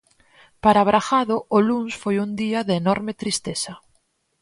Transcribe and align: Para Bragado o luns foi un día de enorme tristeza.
Para 0.63 0.87
Bragado 0.89 1.35
o 1.55 1.57
luns 1.67 1.93
foi 2.01 2.15
un 2.25 2.29
día 2.41 2.59
de 2.67 2.73
enorme 2.81 3.13
tristeza. 3.21 3.73